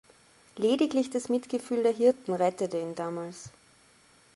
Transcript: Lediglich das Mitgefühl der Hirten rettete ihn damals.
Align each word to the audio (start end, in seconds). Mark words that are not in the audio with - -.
Lediglich 0.57 1.11
das 1.11 1.29
Mitgefühl 1.29 1.83
der 1.83 1.93
Hirten 1.93 2.33
rettete 2.33 2.79
ihn 2.79 2.95
damals. 2.95 3.51